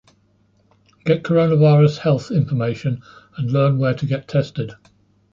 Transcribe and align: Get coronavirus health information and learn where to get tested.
Get 1.05 1.21
coronavirus 1.21 1.97
health 1.99 2.31
information 2.31 3.03
and 3.37 3.51
learn 3.51 3.77
where 3.77 3.93
to 3.93 4.05
get 4.07 4.27
tested. 4.27 4.71